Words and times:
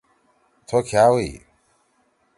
تھو 0.67 0.77
کہئا 0.89 1.05
ہوئ 1.11 1.29